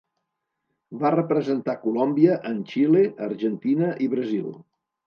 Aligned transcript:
Va 1.03 1.11
representar 1.17 1.75
Colòmbia 1.85 2.41
en 2.53 2.59
Xile, 2.73 3.07
Argentina 3.31 3.97
i 4.09 4.15
Brasil. 4.17 4.55